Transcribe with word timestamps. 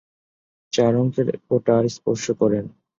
চার 0.73 0.93
অঙ্কের 0.95 1.27
কোটা 1.47 1.75
স্পর্শ 1.95 2.25
করেন। 2.41 2.65